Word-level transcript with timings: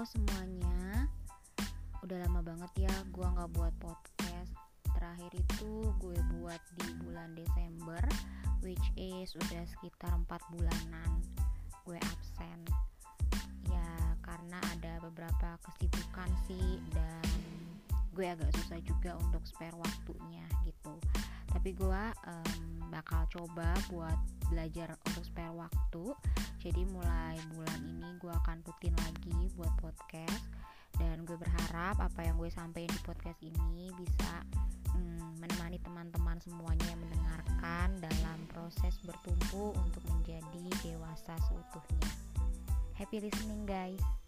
halo 0.00 0.16
semuanya. 0.16 1.12
Udah 2.00 2.24
lama 2.24 2.40
banget 2.40 2.88
ya 2.88 2.94
gue 3.12 3.20
nggak 3.20 3.52
buat 3.52 3.68
podcast. 3.76 4.48
Terakhir 4.96 5.28
itu 5.28 5.92
gue 6.00 6.16
buat 6.40 6.56
di 6.80 6.88
bulan 7.04 7.36
Desember 7.36 8.00
which 8.64 8.80
is 8.96 9.28
udah 9.36 9.60
sekitar 9.68 10.08
4 10.16 10.24
bulanan 10.56 11.20
gue 11.84 12.00
absen. 12.00 12.64
Ya 13.68 14.16
karena 14.24 14.56
ada 14.72 15.04
beberapa 15.04 15.60
kesibukan 15.68 16.32
sih 16.48 16.80
dan 16.96 17.28
gue 18.16 18.24
agak 18.24 18.56
susah 18.56 18.80
juga 18.80 19.20
untuk 19.20 19.44
spare 19.44 19.76
waktunya 19.76 20.48
gitu. 20.64 20.96
Tapi 21.52 21.76
gue 21.76 22.04
um, 22.24 22.88
bakal 22.88 23.28
coba 23.28 23.76
buat 23.92 24.16
belajar 24.48 24.96
untuk 25.12 25.28
spare 25.28 25.52
waktu. 25.52 26.16
Jadi 26.60 26.88
mulai 26.88 27.36
bulan 27.56 27.80
ini 27.84 28.10
gue 28.20 28.32
akan 28.32 28.60
rutin 28.64 28.92
lagi 28.96 29.49
berharap 31.90 32.06
apa 32.06 32.22
yang 32.22 32.38
gue 32.38 32.46
sampaikan 32.54 32.94
di 32.94 33.02
podcast 33.02 33.40
ini 33.42 33.90
bisa 33.98 34.46
hmm, 34.94 35.42
menemani 35.42 35.74
teman-teman 35.82 36.38
semuanya 36.38 36.86
yang 36.86 37.02
mendengarkan 37.02 37.98
dalam 37.98 38.38
proses 38.46 38.94
bertumbuh 39.02 39.74
untuk 39.74 40.06
menjadi 40.06 40.70
dewasa 40.86 41.34
seutuhnya. 41.50 42.06
Happy 42.94 43.18
listening 43.18 43.66
guys. 43.66 44.19